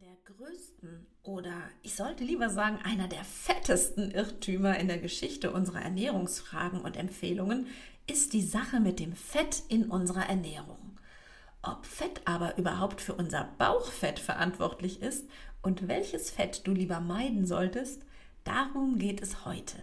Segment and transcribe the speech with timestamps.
[0.00, 5.80] der größten oder ich sollte lieber sagen, einer der fettesten Irrtümer in der Geschichte unserer
[5.80, 7.66] Ernährungsfragen und Empfehlungen
[8.06, 10.98] ist die Sache mit dem Fett in unserer Ernährung.
[11.62, 15.24] Ob Fett aber überhaupt für unser Bauchfett verantwortlich ist
[15.62, 18.02] und welches Fett du lieber meiden solltest,
[18.44, 19.78] darum geht es heute.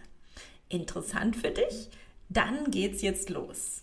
[0.68, 1.88] Interessant für dich?
[2.28, 3.82] Dann geht's jetzt los.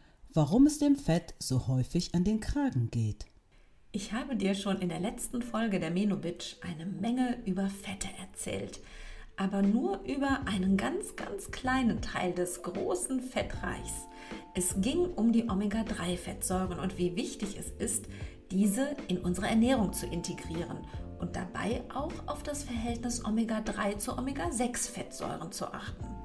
[0.33, 3.25] warum es dem Fett so häufig an den Kragen geht.
[3.91, 8.79] Ich habe dir schon in der letzten Folge der Menobitch eine Menge über Fette erzählt,
[9.35, 14.07] aber nur über einen ganz, ganz kleinen Teil des großen Fettreichs.
[14.55, 18.05] Es ging um die Omega-3-Fettsäuren und wie wichtig es ist,
[18.51, 20.87] diese in unsere Ernährung zu integrieren
[21.19, 26.20] und dabei auch auf das Verhältnis Omega-3 zu Omega-6-Fettsäuren zu achten.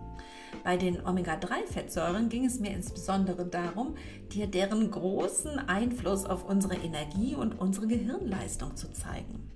[0.66, 3.94] Bei den Omega-3-Fettsäuren ging es mir insbesondere darum,
[4.32, 9.48] dir deren großen Einfluss auf unsere Energie und unsere Gehirnleistung zu zeigen.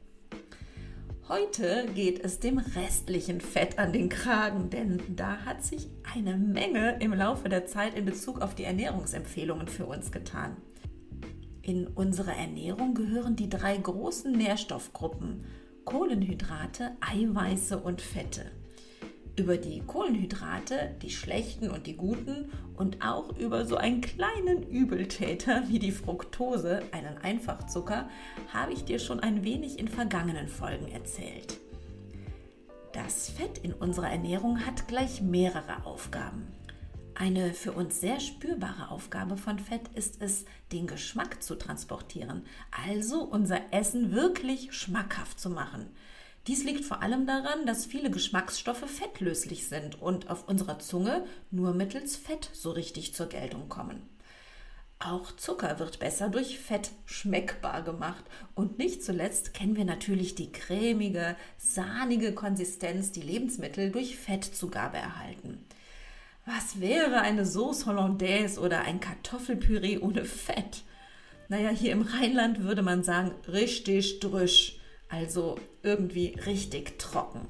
[1.26, 6.98] Heute geht es dem restlichen Fett an den Kragen, denn da hat sich eine Menge
[7.00, 10.58] im Laufe der Zeit in Bezug auf die Ernährungsempfehlungen für uns getan.
[11.62, 15.44] In unsere Ernährung gehören die drei großen Nährstoffgruppen
[15.84, 18.59] Kohlenhydrate, Eiweiße und Fette
[19.36, 25.64] über die Kohlenhydrate, die schlechten und die guten und auch über so einen kleinen Übeltäter
[25.68, 28.08] wie die Fructose, einen Einfachzucker,
[28.52, 31.58] habe ich dir schon ein wenig in vergangenen Folgen erzählt.
[32.92, 36.48] Das Fett in unserer Ernährung hat gleich mehrere Aufgaben.
[37.14, 42.46] Eine für uns sehr spürbare Aufgabe von Fett ist es, den Geschmack zu transportieren,
[42.86, 45.90] also unser Essen wirklich schmackhaft zu machen.
[46.46, 51.74] Dies liegt vor allem daran, dass viele Geschmacksstoffe fettlöslich sind und auf unserer Zunge nur
[51.74, 54.02] mittels Fett so richtig zur Geltung kommen.
[55.02, 58.22] Auch Zucker wird besser durch Fett schmeckbar gemacht.
[58.54, 65.64] Und nicht zuletzt kennen wir natürlich die cremige, sahnige Konsistenz, die Lebensmittel durch Fettzugabe erhalten.
[66.44, 70.82] Was wäre eine Sauce Hollandaise oder ein Kartoffelpüree ohne Fett?
[71.48, 74.79] Naja, hier im Rheinland würde man sagen, richtig drüsch
[75.10, 77.40] also irgendwie richtig trocken.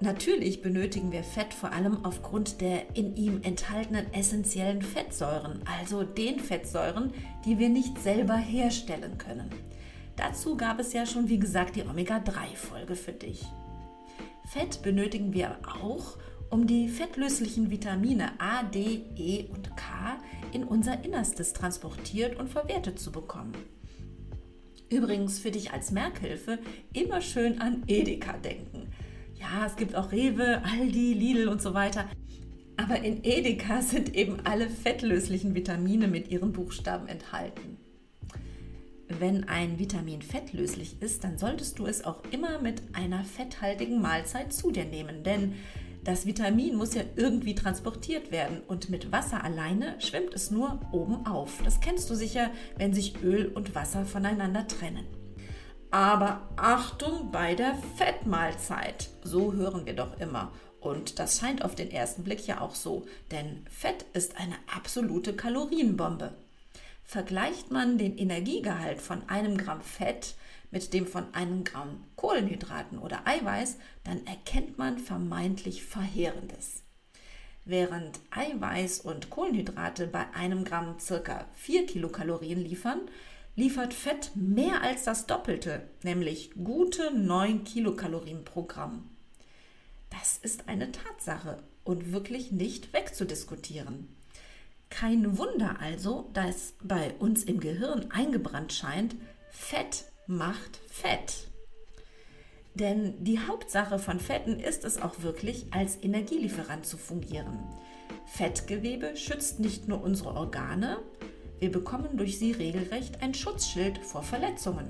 [0.00, 6.38] Natürlich benötigen wir Fett vor allem aufgrund der in ihm enthaltenen essentiellen Fettsäuren, also den
[6.38, 7.12] Fettsäuren,
[7.44, 9.50] die wir nicht selber herstellen können.
[10.14, 13.44] Dazu gab es ja schon, wie gesagt, die Omega-3-Folge für dich.
[14.44, 16.16] Fett benötigen wir auch,
[16.50, 20.18] um die fettlöslichen Vitamine A, D, E und K
[20.52, 23.52] in unser Innerstes transportiert und verwertet zu bekommen.
[24.90, 26.58] Übrigens für dich als Merkhilfe
[26.92, 28.88] immer schön an Edeka denken.
[29.34, 32.08] Ja, es gibt auch Rewe, Aldi, Lidl und so weiter.
[32.76, 37.76] Aber in Edeka sind eben alle fettlöslichen Vitamine mit ihren Buchstaben enthalten.
[39.08, 44.52] Wenn ein Vitamin fettlöslich ist, dann solltest du es auch immer mit einer fetthaltigen Mahlzeit
[44.52, 45.54] zu dir nehmen, denn
[46.08, 51.26] das Vitamin muss ja irgendwie transportiert werden und mit Wasser alleine schwimmt es nur oben
[51.26, 51.60] auf.
[51.62, 55.06] Das kennst du sicher, wenn sich Öl und Wasser voneinander trennen.
[55.90, 59.10] Aber Achtung bei der Fettmahlzeit.
[59.22, 60.50] So hören wir doch immer.
[60.80, 65.36] Und das scheint auf den ersten Blick ja auch so, denn Fett ist eine absolute
[65.36, 66.32] Kalorienbombe.
[67.04, 70.36] Vergleicht man den Energiegehalt von einem Gramm Fett
[70.70, 76.82] mit dem von einem Gramm Kohlenhydraten oder Eiweiß, dann erkennt man vermeintlich Verheerendes.
[77.64, 81.46] Während Eiweiß und Kohlenhydrate bei einem Gramm ca.
[81.54, 83.00] 4 Kilokalorien liefern,
[83.56, 89.10] liefert Fett mehr als das Doppelte, nämlich gute 9 Kilokalorien pro Gramm.
[90.10, 94.08] Das ist eine Tatsache und wirklich nicht wegzudiskutieren.
[94.90, 99.16] Kein Wunder also, dass bei uns im Gehirn eingebrannt scheint,
[99.50, 101.48] Fett macht Fett.
[102.74, 107.58] Denn die Hauptsache von Fetten ist es auch wirklich, als Energielieferant zu fungieren.
[108.26, 110.98] Fettgewebe schützt nicht nur unsere Organe,
[111.58, 114.86] wir bekommen durch sie regelrecht ein Schutzschild vor Verletzungen.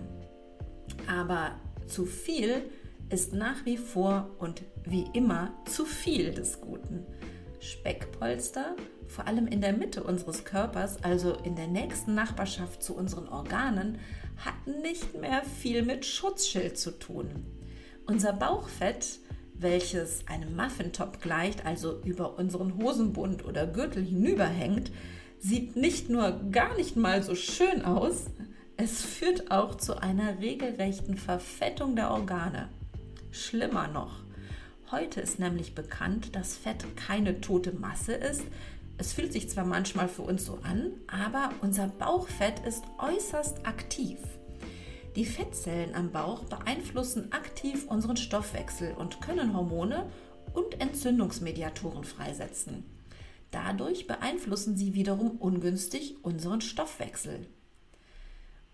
[1.06, 1.52] Aber
[1.86, 2.70] zu viel
[3.08, 7.06] ist nach wie vor und wie immer zu viel des Guten.
[7.60, 8.76] Speckpolster,
[9.06, 13.98] vor allem in der Mitte unseres Körpers, also in der nächsten Nachbarschaft zu unseren Organen,
[14.44, 17.28] hat nicht mehr viel mit Schutzschild zu tun.
[18.06, 19.18] Unser Bauchfett,
[19.54, 24.90] welches einem Muffintop gleicht, also über unseren Hosenbund oder Gürtel hinüberhängt,
[25.40, 28.26] sieht nicht nur gar nicht mal so schön aus,
[28.76, 32.68] es führt auch zu einer regelrechten Verfettung der Organe.
[33.32, 34.22] Schlimmer noch,
[34.92, 38.42] heute ist nämlich bekannt, dass Fett keine tote Masse ist.
[38.98, 44.18] Es fühlt sich zwar manchmal für uns so an, aber unser Bauchfett ist äußerst aktiv.
[45.14, 50.10] Die Fettzellen am Bauch beeinflussen aktiv unseren Stoffwechsel und können Hormone
[50.52, 52.84] und Entzündungsmediatoren freisetzen.
[53.52, 57.46] Dadurch beeinflussen sie wiederum ungünstig unseren Stoffwechsel.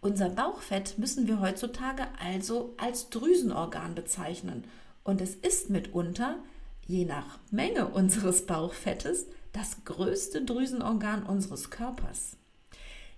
[0.00, 4.64] Unser Bauchfett müssen wir heutzutage also als Drüsenorgan bezeichnen
[5.02, 6.38] und es ist mitunter,
[6.86, 12.36] je nach Menge unseres Bauchfettes, das größte Drüsenorgan unseres Körpers.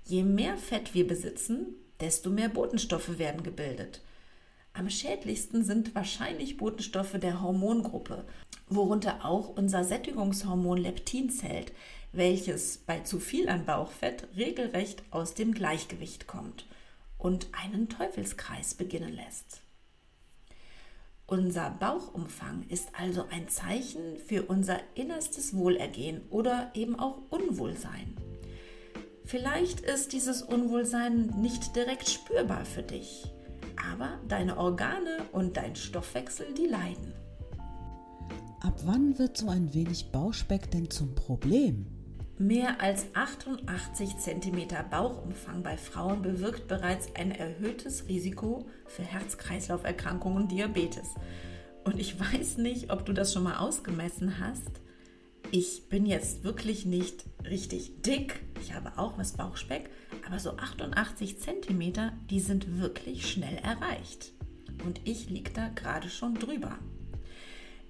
[0.05, 4.03] Je mehr Fett wir besitzen, desto mehr Botenstoffe werden gebildet.
[4.75, 8.25] Am schädlichsten sind wahrscheinlich Botenstoffe der Hormongruppe,
[8.69, 11.73] worunter auch unser Sättigungshormon Leptin zählt,
[12.13, 16.67] welches bei zu viel an Bauchfett regelrecht aus dem Gleichgewicht kommt
[17.19, 19.63] und einen Teufelskreis beginnen lässt.
[21.29, 28.17] Unser Bauchumfang ist also ein Zeichen für unser innerstes Wohlergehen oder eben auch Unwohlsein.
[29.25, 33.25] Vielleicht ist dieses Unwohlsein nicht direkt spürbar für dich,
[33.91, 37.13] aber deine Organe und dein Stoffwechsel, die leiden.
[38.61, 41.87] Ab wann wird so ein wenig Bauchspeck denn zum Problem?
[42.39, 50.53] Mehr als 88 cm Bauchumfang bei Frauen bewirkt bereits ein erhöhtes Risiko für Herz-Kreislauf-Erkrankungen und
[50.53, 51.15] Diabetes.
[51.85, 54.83] Und ich weiß nicht, ob du das schon mal ausgemessen hast.
[55.51, 58.43] Ich bin jetzt wirklich nicht richtig dick.
[58.61, 59.89] Ich habe auch was Bauchspeck,
[60.27, 64.33] aber so 88 cm, die sind wirklich schnell erreicht.
[64.85, 66.77] Und ich liege da gerade schon drüber.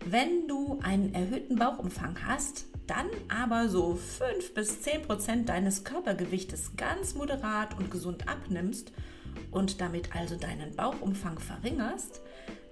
[0.05, 6.77] Wenn du einen erhöhten Bauchumfang hast, dann aber so 5 bis 10 Prozent deines Körpergewichtes
[6.77, 8.93] ganz moderat und gesund abnimmst
[9.51, 12.21] und damit also deinen Bauchumfang verringerst,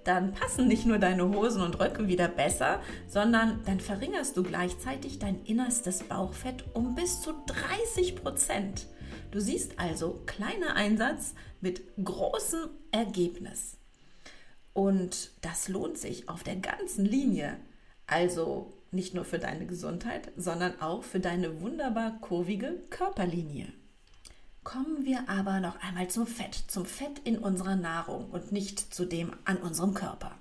[0.03, 5.19] dann passen nicht nur deine Hosen und Röcke wieder besser, sondern dann verringerst du gleichzeitig
[5.19, 8.87] dein innerstes Bauchfett um bis zu 30 Prozent.
[9.31, 13.77] Du siehst also kleiner Einsatz mit großem Ergebnis.
[14.73, 17.57] Und das lohnt sich auf der ganzen Linie.
[18.07, 23.67] Also nicht nur für deine Gesundheit, sondern auch für deine wunderbar kurvige Körperlinie.
[24.63, 29.05] Kommen wir aber noch einmal zum Fett, zum Fett in unserer Nahrung und nicht zu
[29.05, 30.31] dem an unserem Körper.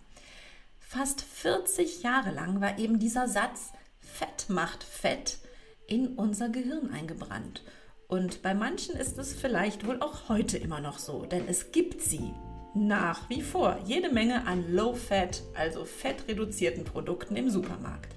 [0.81, 5.39] Fast 40 Jahre lang war eben dieser Satz Fett macht Fett
[5.87, 7.65] in unser Gehirn eingebrannt.
[8.07, 12.01] Und bei manchen ist es vielleicht wohl auch heute immer noch so, denn es gibt
[12.01, 12.33] sie
[12.75, 18.15] nach wie vor jede Menge an Low-Fat, also fettreduzierten Produkten im Supermarkt.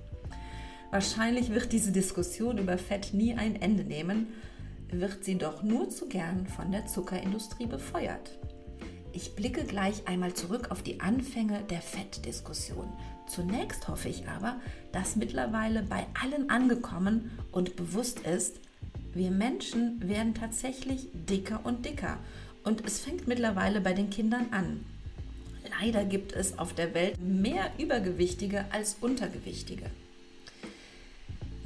[0.92, 4.28] Wahrscheinlich wird diese Diskussion über Fett nie ein Ende nehmen,
[4.90, 8.38] wird sie doch nur zu gern von der Zuckerindustrie befeuert.
[9.12, 12.88] Ich blicke gleich einmal zurück auf die Anfänge der Fettdiskussion.
[13.28, 14.62] Zunächst hoffe ich aber,
[14.92, 18.62] dass mittlerweile bei allen angekommen und bewusst ist,
[19.14, 22.18] wir Menschen werden tatsächlich dicker und dicker.
[22.64, 24.86] Und es fängt mittlerweile bei den Kindern an.
[25.82, 29.86] Leider gibt es auf der Welt mehr Übergewichtige als Untergewichtige.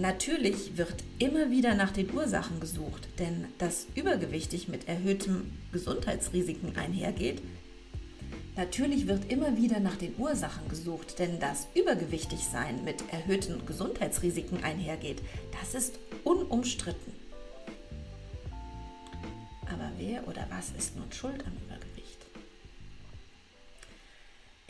[0.01, 7.41] Natürlich wird immer wieder nach den Ursachen gesucht, denn dass übergewichtig mit erhöhtem Gesundheitsrisiken einhergeht,
[8.57, 15.21] Natürlich wird immer wieder nach den Ursachen gesucht, denn dass Übergewichtigsein mit erhöhten Gesundheitsrisiken einhergeht,
[15.57, 17.13] das ist unumstritten.
[19.67, 21.80] Aber wer oder was ist nun schuld am Übergewicht?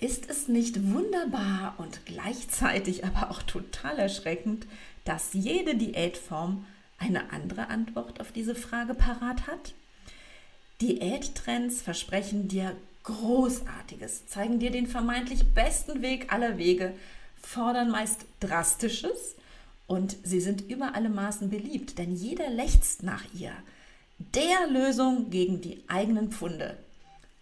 [0.01, 4.65] Ist es nicht wunderbar und gleichzeitig aber auch total erschreckend,
[5.05, 6.65] dass jede Diätform
[6.98, 9.75] eine andere Antwort auf diese Frage parat hat?
[10.81, 16.96] Diättrends versprechen dir Großartiges, zeigen dir den vermeintlich besten Weg aller Wege,
[17.39, 19.36] fordern meist Drastisches
[19.86, 23.53] und sie sind über alle Maßen beliebt, denn jeder lechzt nach ihr.
[24.17, 26.75] Der Lösung gegen die eigenen Pfunde.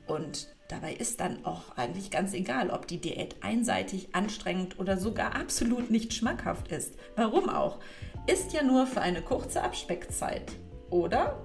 [0.08, 5.36] Und dabei ist dann auch eigentlich ganz egal, ob die Diät einseitig, anstrengend oder sogar
[5.36, 6.94] absolut nicht schmackhaft ist.
[7.18, 7.80] Warum auch?
[8.28, 10.54] Ist ja nur für eine kurze Abspeckzeit.
[10.90, 11.44] Oder?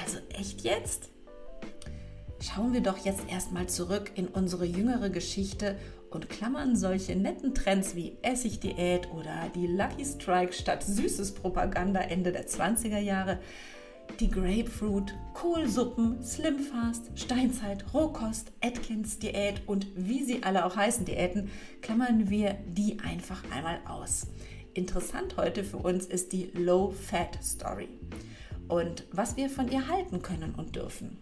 [0.00, 1.10] Also echt jetzt?
[2.40, 5.76] Schauen wir doch jetzt erstmal zurück in unsere jüngere Geschichte
[6.10, 12.32] und klammern solche netten Trends wie Essigdiät oder die Lucky Strike statt Süßes Propaganda Ende
[12.32, 13.38] der 20er Jahre,
[14.20, 21.50] die Grapefruit, Kohlsuppen, Slimfast, Steinzeit, Rohkost, Atkins Diät und wie sie alle auch heißen Diäten,
[21.80, 24.26] klammern wir die einfach einmal aus.
[24.74, 27.88] Interessant heute für uns ist die Low Fat Story
[28.68, 31.18] und was wir von ihr halten können und dürfen.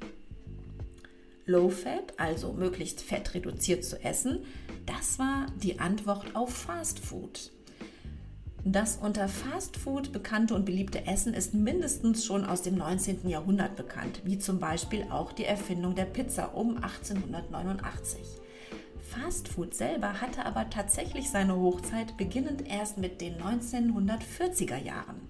[1.46, 4.44] Low Fat, also möglichst fettreduziert zu essen,
[4.86, 7.50] das war die Antwort auf Fast Food.
[8.64, 13.26] Das unter Fast Food bekannte und beliebte Essen ist mindestens schon aus dem 19.
[13.26, 18.20] Jahrhundert bekannt, wie zum Beispiel auch die Erfindung der Pizza um 1889.
[19.08, 25.20] Fast Food selber hatte aber tatsächlich seine Hochzeit beginnend erst mit den 1940er Jahren.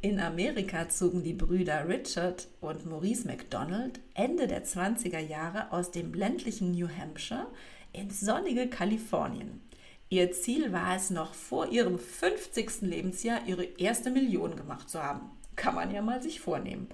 [0.00, 6.14] In Amerika zogen die Brüder Richard und Maurice McDonald Ende der 20er Jahre aus dem
[6.14, 7.48] ländlichen New Hampshire
[7.92, 9.67] ins sonnige Kalifornien.
[10.10, 12.82] Ihr Ziel war es, noch vor ihrem 50.
[12.82, 15.30] Lebensjahr ihre erste Million gemacht zu haben.
[15.54, 16.88] Kann man ja mal sich vornehmen.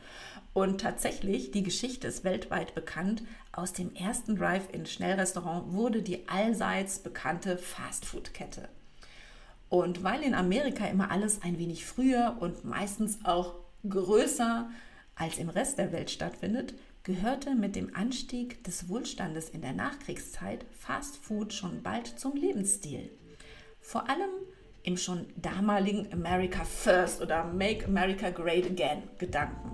[0.52, 3.22] Und tatsächlich, die Geschichte ist weltweit bekannt.
[3.52, 8.68] Aus dem ersten Drive-In-Schnellrestaurant wurde die allseits bekannte Fastfood-Kette.
[9.68, 13.54] Und weil in Amerika immer alles ein wenig früher und meistens auch
[13.88, 14.70] größer
[15.16, 16.74] als im Rest der Welt stattfindet,
[17.04, 23.10] gehörte mit dem Anstieg des Wohlstandes in der Nachkriegszeit Fast Food schon bald zum Lebensstil.
[23.80, 24.30] Vor allem
[24.82, 29.70] im schon damaligen America First oder Make America Great Again Gedanken.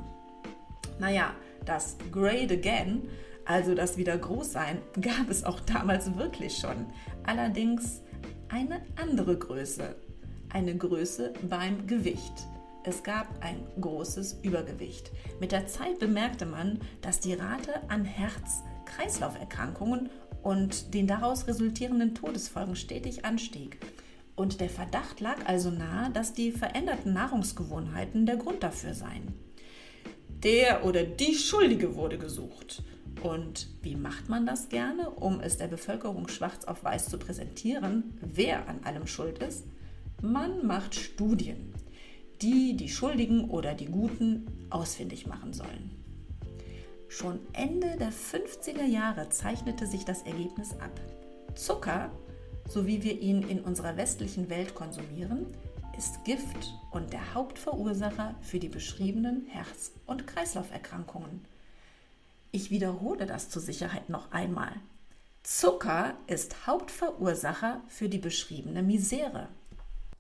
[0.99, 1.35] Naja,
[1.65, 3.09] das Great Again,
[3.45, 6.87] also das Wiedergroßsein, gab es auch damals wirklich schon.
[7.23, 8.03] Allerdings
[8.49, 9.95] eine andere Größe,
[10.49, 12.49] eine Größe beim Gewicht.
[12.83, 15.11] Es gab ein großes Übergewicht.
[15.39, 20.09] Mit der Zeit bemerkte man, dass die Rate an Herz-Kreislauf-Erkrankungen
[20.43, 23.77] und den daraus resultierenden Todesfolgen stetig anstieg.
[24.35, 29.35] Und der Verdacht lag also nahe, dass die veränderten Nahrungsgewohnheiten der Grund dafür seien.
[30.43, 32.83] Der oder die Schuldige wurde gesucht.
[33.23, 38.19] Und wie macht man das gerne, um es der Bevölkerung schwarz auf weiß zu präsentieren,
[38.23, 39.67] wer an allem schuld ist?
[40.23, 41.70] Man macht Studien,
[42.43, 45.91] die die Schuldigen oder die Guten ausfindig machen sollen.
[47.09, 51.01] Schon Ende der 50er Jahre zeichnete sich das Ergebnis ab.
[51.55, 52.11] Zucker,
[52.69, 55.47] so wie wir ihn in unserer westlichen Welt konsumieren,
[55.99, 61.45] ist Gift und der Hauptverursacher für die beschriebenen Herz- und Kreislauferkrankungen.
[62.53, 64.73] Ich wiederhole das zur Sicherheit noch einmal.
[65.43, 69.49] Zucker ist Hauptverursacher für die beschriebene Misere.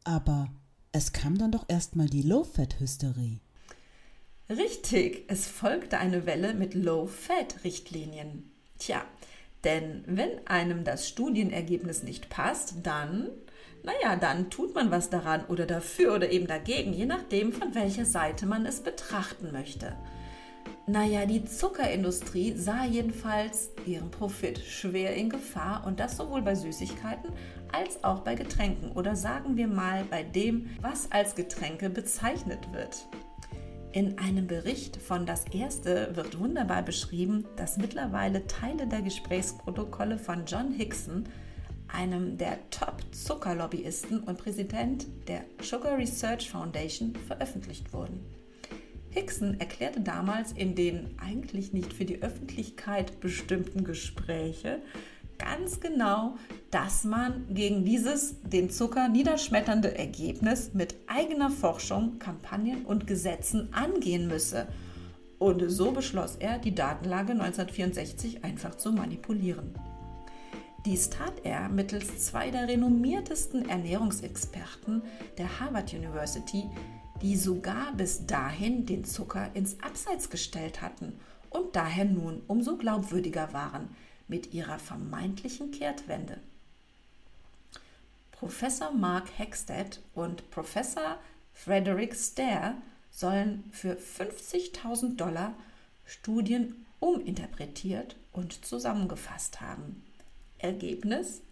[0.05, 0.49] Aber
[0.93, 3.41] es kam dann doch erstmal die Low-Fat-Hysterie.
[4.49, 8.51] Richtig, es folgte eine Welle mit Low-Fat-Richtlinien.
[8.79, 9.05] Tja,
[9.65, 13.29] denn wenn einem das Studienergebnis nicht passt, dann,
[13.85, 18.07] naja, dann tut man was daran oder dafür oder eben dagegen, je nachdem, von welcher
[18.07, 19.97] Seite man es betrachten möchte.
[20.91, 27.31] Naja, die Zuckerindustrie sah jedenfalls ihren Profit schwer in Gefahr und das sowohl bei Süßigkeiten
[27.71, 33.07] als auch bei Getränken oder sagen wir mal bei dem, was als Getränke bezeichnet wird.
[33.93, 40.45] In einem Bericht von Das Erste wird wunderbar beschrieben, dass mittlerweile Teile der Gesprächsprotokolle von
[40.45, 41.23] John Hickson,
[41.87, 48.40] einem der Top-Zuckerlobbyisten und Präsident der Sugar Research Foundation, veröffentlicht wurden.
[49.11, 54.81] Hickson erklärte damals in den eigentlich nicht für die Öffentlichkeit bestimmten Gespräche
[55.41, 56.37] ganz genau,
[56.71, 64.29] dass man gegen dieses den Zucker niederschmetternde Ergebnis mit eigener Forschung, Kampagnen und Gesetzen angehen
[64.29, 64.69] müsse.
[65.39, 69.75] Und so beschloss er, die Datenlage 1964 einfach zu manipulieren.
[70.87, 75.03] Dies tat er mittels zwei der renommiertesten Ernährungsexperten
[75.37, 76.65] der Harvard University,
[77.23, 81.19] die sogar bis dahin den Zucker ins Abseits gestellt hatten
[81.51, 83.95] und daher nun umso glaubwürdiger waren
[84.29, 86.39] mit ihrer vermeintlichen Kehrtwende.
[88.33, 91.19] Professor Mark Hexted und Professor
[91.53, 92.77] Frederick Stair
[93.11, 95.55] sollen für 50.000 Dollar
[96.07, 100.03] Studien uminterpretiert und zusammengefasst haben.
[100.59, 101.43] Ergebnis?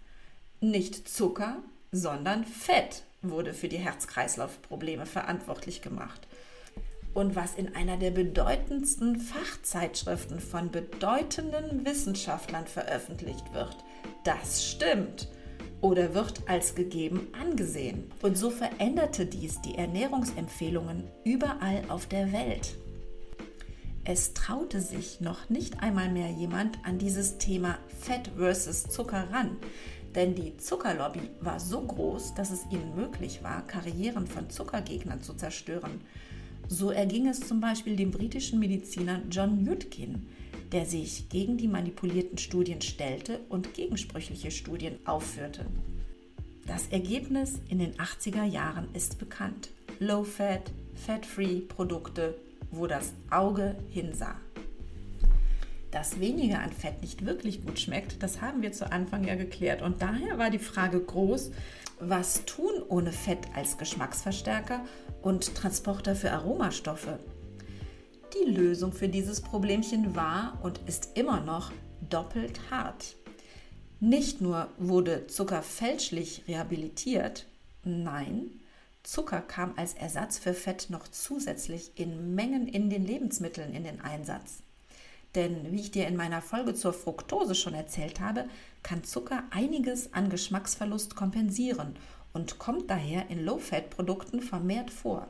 [0.61, 6.27] Nicht Zucker, sondern Fett wurde für die Herz-Kreislauf-Probleme verantwortlich gemacht.
[7.15, 13.77] Und was in einer der bedeutendsten Fachzeitschriften von bedeutenden Wissenschaftlern veröffentlicht wird,
[14.25, 15.29] das stimmt
[15.81, 18.11] oder wird als gegeben angesehen.
[18.23, 22.77] Und so veränderte dies die Ernährungsempfehlungen überall auf der Welt.
[24.05, 29.59] Es traute sich noch nicht einmal mehr jemand an dieses Thema Fett versus Zucker ran.
[30.15, 35.35] Denn die Zuckerlobby war so groß, dass es ihnen möglich war, Karrieren von Zuckergegnern zu
[35.35, 36.01] zerstören.
[36.69, 40.27] So erging es zum Beispiel dem britischen Mediziner John Yudkin,
[40.73, 45.67] der sich gegen die manipulierten Studien stellte und gegensprüchliche Studien aufführte.
[46.67, 49.71] Das Ergebnis in den 80er Jahren ist bekannt.
[50.01, 52.35] Low-Fat, Fat-Free Produkte,
[52.71, 54.37] wo das Auge hinsah.
[55.91, 59.81] Dass weniger an Fett nicht wirklich gut schmeckt, das haben wir zu Anfang ja geklärt.
[59.81, 61.51] Und daher war die Frage groß,
[62.01, 64.85] was tun ohne Fett als Geschmacksverstärker
[65.23, 67.19] und Transporter für Aromastoffe?
[68.35, 71.73] Die Lösung für dieses Problemchen war und ist immer noch
[72.09, 73.17] doppelt hart.
[74.01, 77.47] Nicht nur wurde Zucker fälschlich rehabilitiert,
[77.83, 78.51] nein,
[79.03, 84.01] Zucker kam als Ersatz für Fett noch zusätzlich in Mengen in den Lebensmitteln in den
[84.03, 84.63] Einsatz.
[85.39, 88.47] Denn wie ich dir in meiner Folge zur Fructose schon erzählt habe,
[88.83, 91.95] kann Zucker einiges an Geschmacksverlust kompensieren
[92.33, 95.29] und kommt daher in Low-Fat-Produkten vermehrt vor.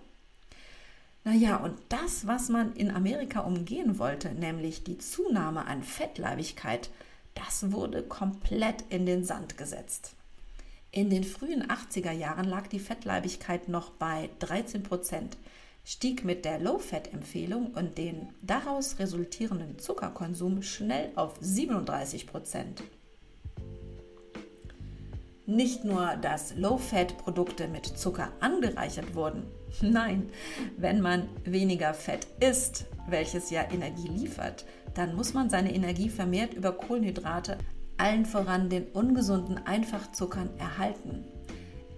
[1.24, 6.88] Naja, und das, was man in Amerika umgehen wollte, nämlich die Zunahme an Fettleibigkeit,
[7.34, 10.14] das wurde komplett in den Sand gesetzt.
[10.90, 15.36] In den frühen 80er Jahren lag die Fettleibigkeit noch bei 13 Prozent,
[15.90, 22.82] stieg mit der Low-Fat-Empfehlung und den daraus resultierenden Zuckerkonsum schnell auf 37 Prozent.
[25.46, 29.44] Nicht nur, dass Low-Fat-Produkte mit Zucker angereichert wurden,
[29.80, 30.28] nein,
[30.76, 36.52] wenn man weniger Fett isst, welches ja Energie liefert, dann muss man seine Energie vermehrt
[36.52, 37.56] über Kohlenhydrate,
[37.96, 41.24] allen voran den ungesunden Einfachzuckern, erhalten.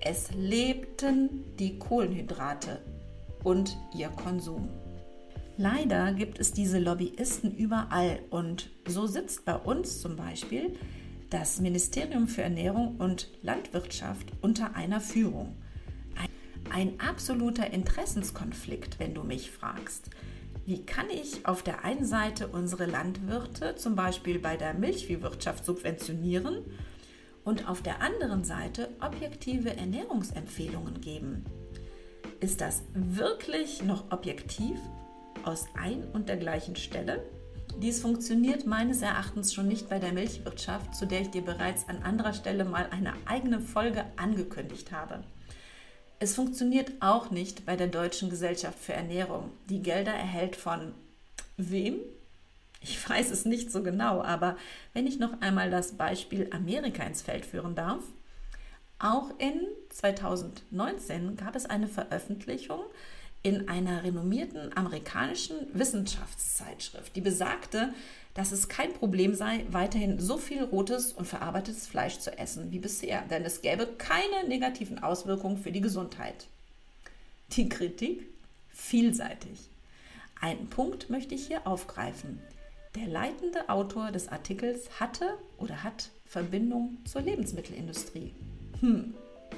[0.00, 2.78] Es lebten die Kohlenhydrate
[3.44, 4.68] und ihr Konsum.
[5.56, 10.74] Leider gibt es diese Lobbyisten überall und so sitzt bei uns zum Beispiel
[11.28, 15.56] das Ministerium für Ernährung und Landwirtschaft unter einer Führung.
[16.16, 16.28] Ein,
[16.72, 20.10] ein absoluter Interessenskonflikt, wenn du mich fragst.
[20.66, 26.64] Wie kann ich auf der einen Seite unsere Landwirte zum Beispiel bei der Milchviehwirtschaft subventionieren
[27.44, 31.44] und auf der anderen Seite objektive Ernährungsempfehlungen geben?
[32.40, 34.78] Ist das wirklich noch objektiv
[35.44, 37.22] aus ein und der gleichen Stelle?
[37.82, 42.02] Dies funktioniert meines Erachtens schon nicht bei der Milchwirtschaft, zu der ich dir bereits an
[42.02, 45.22] anderer Stelle mal eine eigene Folge angekündigt habe.
[46.18, 49.50] Es funktioniert auch nicht bei der Deutschen Gesellschaft für Ernährung.
[49.68, 50.94] Die Gelder erhält von
[51.58, 51.96] wem?
[52.80, 54.56] Ich weiß es nicht so genau, aber
[54.94, 58.02] wenn ich noch einmal das Beispiel Amerika ins Feld führen darf,
[59.00, 62.80] auch in 2019 gab es eine Veröffentlichung
[63.42, 67.94] in einer renommierten amerikanischen Wissenschaftszeitschrift, die besagte,
[68.34, 72.78] dass es kein Problem sei, weiterhin so viel rotes und verarbeitetes Fleisch zu essen wie
[72.78, 76.46] bisher, denn es gäbe keine negativen Auswirkungen für die Gesundheit.
[77.52, 78.26] Die Kritik?
[78.68, 79.68] Vielseitig.
[80.40, 82.40] Einen Punkt möchte ich hier aufgreifen.
[82.94, 88.32] Der leitende Autor des Artikels hatte oder hat Verbindung zur Lebensmittelindustrie.
[88.80, 89.14] Hm,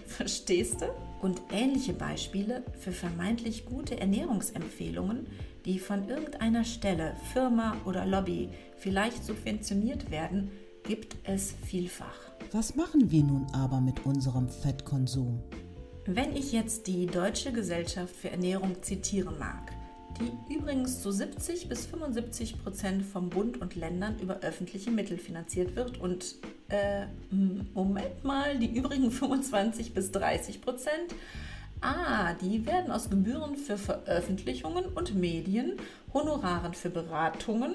[0.06, 0.86] verstehst du?
[1.20, 5.28] Und ähnliche Beispiele für vermeintlich gute Ernährungsempfehlungen,
[5.64, 10.50] die von irgendeiner Stelle, Firma oder Lobby vielleicht subventioniert werden,
[10.82, 12.18] gibt es vielfach.
[12.50, 15.40] Was machen wir nun aber mit unserem Fettkonsum?
[16.06, 19.72] Wenn ich jetzt die Deutsche Gesellschaft für Ernährung zitieren mag,
[20.18, 25.76] die übrigens zu 70 bis 75 Prozent vom Bund und Ländern über öffentliche Mittel finanziert
[25.76, 26.36] wird und
[26.68, 27.06] äh,
[27.74, 31.14] Moment mal, die übrigen 25 bis 30 Prozent,
[31.80, 35.76] ah, die werden aus Gebühren für Veröffentlichungen und Medien,
[36.12, 37.74] Honoraren für Beratungen,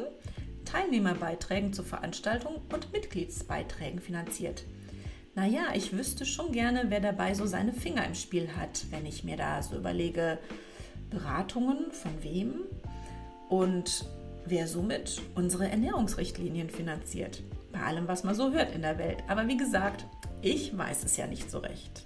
[0.66, 4.66] Teilnehmerbeiträgen zu Veranstaltungen und Mitgliedsbeiträgen finanziert.
[5.36, 9.24] Naja, ich wüsste schon gerne, wer dabei so seine Finger im Spiel hat, wenn ich
[9.24, 10.40] mir da so überlege,
[11.10, 12.62] Beratungen von wem
[13.50, 14.06] und
[14.46, 17.44] wer somit unsere Ernährungsrichtlinien finanziert.
[17.72, 19.24] Bei allem, was man so hört in der Welt.
[19.28, 20.06] Aber wie gesagt,
[20.42, 22.04] ich weiß es ja nicht so recht.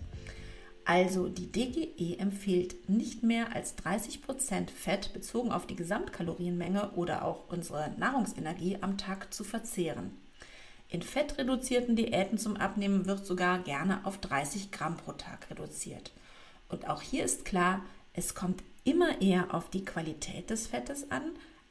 [0.85, 7.49] Also die DGE empfiehlt nicht mehr als 30% Fett bezogen auf die Gesamtkalorienmenge oder auch
[7.49, 10.17] unsere Nahrungsenergie am Tag zu verzehren.
[10.89, 16.11] In fettreduzierten Diäten zum Abnehmen wird sogar gerne auf 30 Gramm pro Tag reduziert.
[16.67, 17.81] Und auch hier ist klar,
[18.13, 21.23] es kommt immer eher auf die Qualität des Fettes an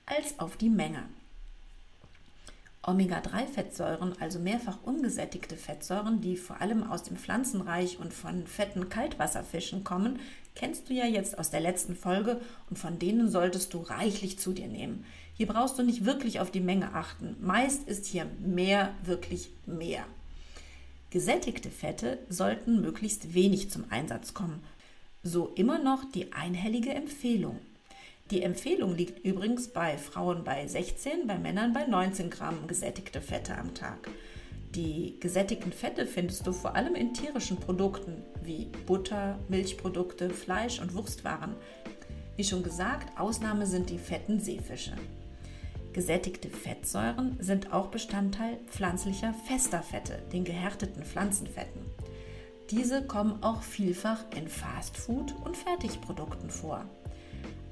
[0.07, 1.05] als auf die Menge.
[2.83, 9.85] Omega-3-Fettsäuren, also mehrfach ungesättigte Fettsäuren, die vor allem aus dem Pflanzenreich und von fetten Kaltwasserfischen
[9.85, 10.19] kommen,
[10.55, 14.53] kennst du ja jetzt aus der letzten Folge und von denen solltest du reichlich zu
[14.53, 15.05] dir nehmen.
[15.35, 17.37] Hier brauchst du nicht wirklich auf die Menge achten.
[17.41, 20.05] Meist ist hier mehr wirklich mehr.
[21.11, 24.63] Gesättigte Fette sollten möglichst wenig zum Einsatz kommen.
[25.23, 27.59] So immer noch die einhellige Empfehlung.
[28.31, 33.59] Die Empfehlung liegt übrigens bei Frauen bei 16, bei Männern bei 19 Gramm gesättigte Fette
[33.59, 34.09] am Tag.
[34.75, 40.95] Die gesättigten Fette findest du vor allem in tierischen Produkten wie Butter, Milchprodukte, Fleisch und
[40.95, 41.55] Wurstwaren.
[42.37, 44.97] Wie schon gesagt, Ausnahme sind die fetten Seefische.
[45.93, 51.90] Gesättigte Fettsäuren sind auch Bestandteil pflanzlicher fester Fette, den gehärteten Pflanzenfetten.
[52.71, 56.85] Diese kommen auch vielfach in Fastfood und Fertigprodukten vor.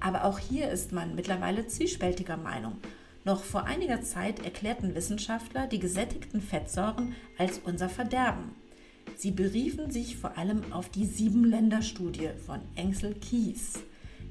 [0.01, 2.79] Aber auch hier ist man mittlerweile zwiespältiger Meinung
[3.25, 8.55] noch vor einiger Zeit erklärten Wissenschaftler die gesättigten Fettsäuren als unser Verderben.
[9.17, 13.81] Sie beriefen sich vor allem auf die Sieben-Länder-Studie von Engsel Kies,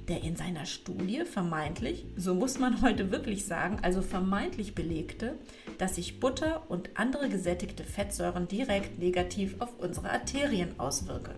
[0.07, 5.35] der in seiner Studie vermeintlich, so muss man heute wirklich sagen, also vermeintlich belegte,
[5.77, 11.35] dass sich Butter und andere gesättigte Fettsäuren direkt negativ auf unsere Arterien auswirke.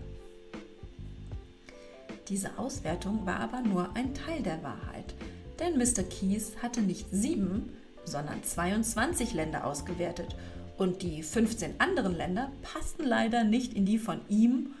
[2.28, 5.14] Diese Auswertung war aber nur ein Teil der Wahrheit,
[5.58, 6.04] denn Mr.
[6.04, 7.72] Keys hatte nicht sieben,
[8.04, 10.36] sondern 22 Länder ausgewertet
[10.78, 14.74] und die 15 anderen Länder passten leider nicht in die von ihm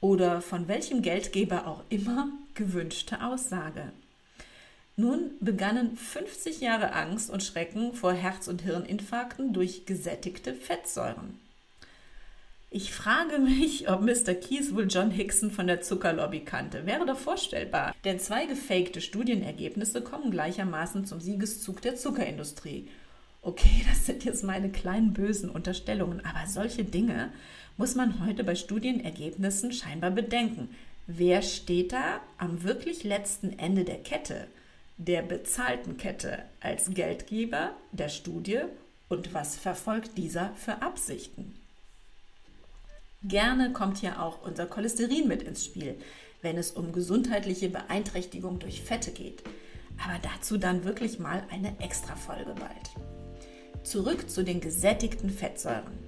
[0.00, 3.92] oder von welchem Geldgeber auch immer gewünschte Aussage.
[4.96, 11.38] Nun begannen 50 Jahre Angst und Schrecken vor Herz- und Hirninfarkten durch gesättigte Fettsäuren.
[12.74, 14.34] Ich frage mich, ob Mr.
[14.34, 16.86] Keys wohl John Hickson von der Zuckerlobby kannte.
[16.86, 17.94] Wäre doch vorstellbar.
[18.04, 22.88] Denn zwei gefakte Studienergebnisse kommen gleichermaßen zum Siegeszug der Zuckerindustrie.
[23.42, 27.30] Okay, das sind jetzt meine kleinen bösen Unterstellungen, aber solche Dinge
[27.76, 30.68] muss man heute bei Studienergebnissen scheinbar bedenken.
[31.06, 34.46] Wer steht da am wirklich letzten Ende der Kette,
[34.98, 38.60] der bezahlten Kette, als Geldgeber der Studie
[39.08, 41.58] und was verfolgt dieser für Absichten?
[43.24, 45.96] Gerne kommt hier auch unser Cholesterin mit ins Spiel,
[46.40, 49.42] wenn es um gesundheitliche Beeinträchtigung durch Fette geht.
[50.04, 53.84] Aber dazu dann wirklich mal eine Extra-Folge bald.
[53.84, 56.01] Zurück zu den gesättigten Fettsäuren.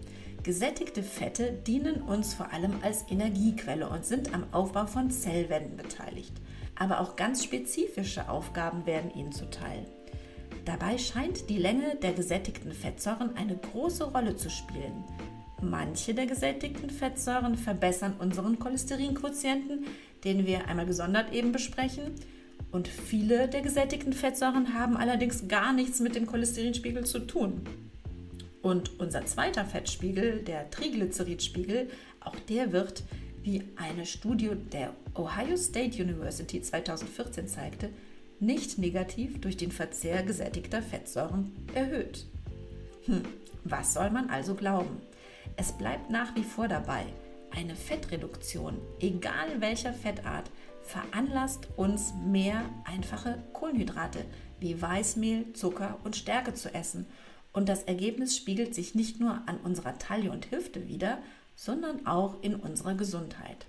[0.45, 6.35] Gesättigte Fette dienen uns vor allem als Energiequelle und sind am Aufbau von Zellwänden beteiligt.
[6.79, 9.87] Aber auch ganz spezifische Aufgaben werden ihnen zuteil.
[10.67, 15.05] Dabei scheint die Länge der gesättigten Fettsäuren eine große Rolle zu spielen.
[15.63, 19.87] Manche der gesättigten Fettsäuren verbessern unseren Cholesterinquotienten,
[20.25, 22.17] den wir einmal gesondert eben besprechen.
[22.71, 27.63] Und viele der gesättigten Fettsäuren haben allerdings gar nichts mit dem Cholesterinspiegel zu tun.
[28.65, 33.03] Und unser zweiter Fettspiegel, der Triglyceridspiegel, auch der wird,
[33.43, 37.91] wie eine Studie der Ohio State University 2014 zeigte,
[38.41, 42.25] nicht negativ durch den Verzehr gesättigter Fettsäuren erhöht.
[43.05, 43.21] Hm,
[43.65, 44.97] was soll man also glauben?
[45.59, 47.05] Es bleibt nach wie vor dabei,
[47.51, 50.51] eine Fettreduktion, egal welcher Fettart,
[50.85, 54.25] veranlasst uns mehr einfache Kohlenhydrate
[54.59, 57.05] wie Weißmehl, Zucker und Stärke zu essen.
[57.55, 61.19] Und das Ergebnis spiegelt sich nicht nur an unserer Taille und Hüfte wider,
[61.57, 63.65] sondern auch in unserer Gesundheit.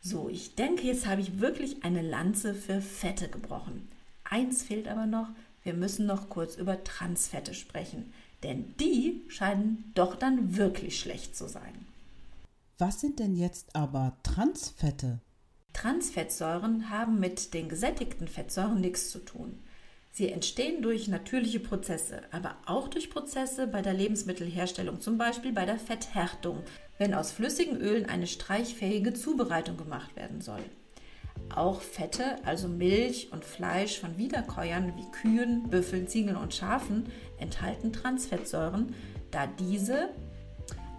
[0.00, 3.88] So, ich denke, jetzt habe ich wirklich eine Lanze für Fette gebrochen.
[4.24, 5.28] Eins fehlt aber noch,
[5.62, 8.12] wir müssen noch kurz über Transfette sprechen.
[8.42, 11.86] Denn die scheinen doch dann wirklich schlecht zu sein.
[12.78, 15.20] Was sind denn jetzt aber Transfette?
[15.72, 19.58] Transfettsäuren haben mit den gesättigten Fettsäuren nichts zu tun.
[20.16, 25.64] Sie entstehen durch natürliche Prozesse, aber auch durch Prozesse bei der Lebensmittelherstellung, zum Beispiel bei
[25.64, 26.62] der Fetthärtung,
[26.98, 30.62] wenn aus flüssigen Ölen eine streichfähige Zubereitung gemacht werden soll.
[31.52, 37.06] Auch Fette, also Milch und Fleisch von Wiederkäuern wie Kühen, Büffeln, Ziegeln und Schafen,
[37.38, 38.94] enthalten Transfettsäuren,
[39.32, 40.10] da diese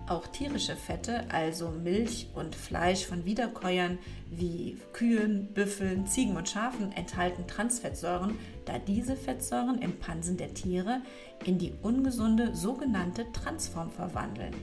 [0.08, 3.98] auch tierische Fette, also Milch und Fleisch von Wiederkäuern
[4.30, 11.02] wie Kühen, Büffeln, Ziegen und Schafen, enthalten Transfettsäuren, da diese Fettsäuren im Pansen der Tiere
[11.46, 14.54] in die ungesunde sogenannte Transform verwandeln.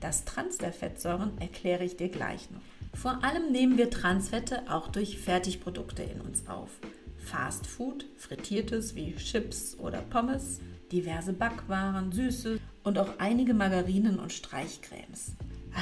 [0.00, 2.60] Das Trans der Fettsäuren erkläre ich dir gleich noch.
[2.98, 6.70] Vor allem nehmen wir Transfette auch durch Fertigprodukte in uns auf.
[7.18, 10.60] Fast Food, frittiertes wie Chips oder Pommes,
[10.92, 15.32] diverse Backwaren, Süße und auch einige Margarinen und Streichcremes.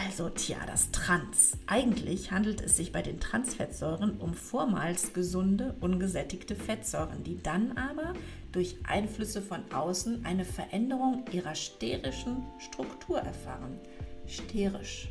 [0.07, 1.53] Also, tja, das Trans.
[1.67, 8.15] Eigentlich handelt es sich bei den Transfettsäuren um vormals gesunde, ungesättigte Fettsäuren, die dann aber
[8.53, 13.79] durch Einflüsse von außen eine Veränderung ihrer sterischen Struktur erfahren.
[14.27, 15.11] Sterisch.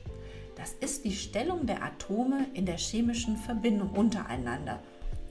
[0.56, 4.82] Das ist die Stellung der Atome in der chemischen Verbindung untereinander.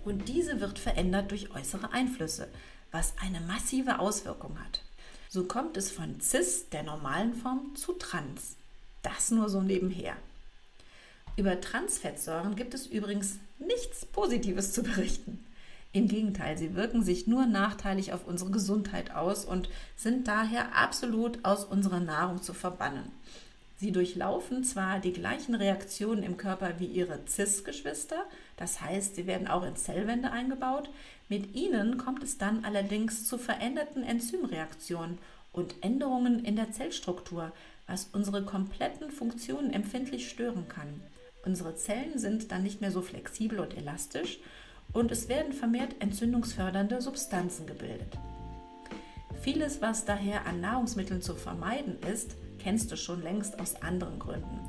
[0.05, 2.49] Und diese wird verändert durch äußere Einflüsse,
[2.93, 4.83] was eine massive Auswirkung hat.
[5.35, 8.57] So kommt es von cis, der normalen Form, zu trans.
[9.03, 10.15] Das nur so nebenher.
[11.39, 15.43] Über Transfettsäuren gibt es übrigens nichts Positives zu berichten.
[15.93, 21.43] Im Gegenteil, sie wirken sich nur nachteilig auf unsere Gesundheit aus und sind daher absolut
[21.47, 23.11] aus unserer Nahrung zu verbannen.
[23.79, 28.27] Sie durchlaufen zwar die gleichen Reaktionen im Körper wie ihre CIS-Geschwister,
[28.63, 30.89] das heißt, sie werden auch in Zellwände eingebaut,
[31.29, 35.19] mit ihnen kommt es dann allerdings zu veränderten Enzymreaktionen
[35.53, 37.51] und Änderungen in der Zellstruktur,
[37.89, 41.01] was unsere kompletten Funktionen empfindlich stören kann.
[41.45, 44.39] Unsere Zellen sind dann nicht mehr so flexibel und elastisch
[44.93, 48.17] und es werden vermehrt entzündungsfördernde Substanzen gebildet.
[49.41, 54.61] Vieles, was daher an Nahrungsmitteln zu vermeiden ist, kennst du schon längst aus anderen Gründen.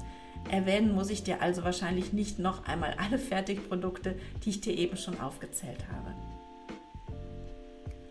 [0.49, 4.97] Erwähnen muss ich dir also wahrscheinlich nicht noch einmal alle Fertigprodukte, die ich dir eben
[4.97, 6.13] schon aufgezählt habe.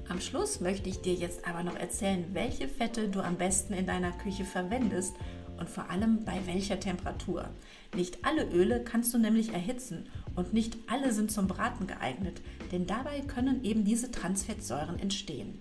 [0.08, 3.86] Am Schluss möchte ich dir jetzt aber noch erzählen, welche Fette du am besten in
[3.86, 5.14] deiner Küche verwendest
[5.58, 7.48] und vor allem bei welcher Temperatur.
[7.94, 12.40] Nicht alle Öle kannst du nämlich erhitzen und nicht alle sind zum Braten geeignet,
[12.72, 15.60] denn dabei können eben diese Transfettsäuren entstehen.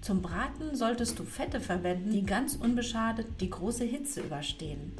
[0.00, 4.92] Zum Braten solltest du Fette verwenden, die ganz unbeschadet die große Hitze überstehen.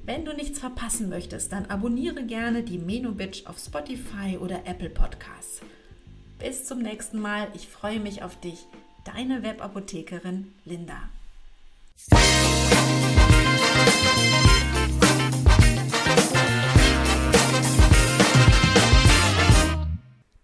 [0.06, 5.62] Wenn du nichts verpassen möchtest, dann abonniere gerne die Menobitch auf Spotify oder Apple Podcasts.
[6.40, 7.48] Bis zum nächsten Mal.
[7.56, 8.68] Ich freue mich auf dich.
[9.04, 11.10] Deine Webapothekerin Linda.